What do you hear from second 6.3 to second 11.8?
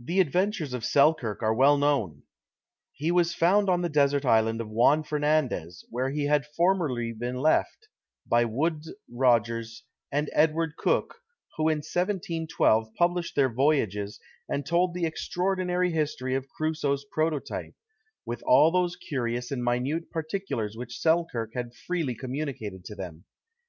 formerly been left, by Woodes Rogers and Edward Cooke, who in